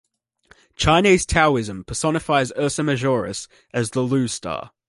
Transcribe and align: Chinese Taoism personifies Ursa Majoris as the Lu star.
Chinese 0.75 1.27
Taoism 1.27 1.83
personifies 1.83 2.51
Ursa 2.57 2.81
Majoris 2.81 3.47
as 3.71 3.91
the 3.91 4.01
Lu 4.01 4.27
star. 4.27 4.71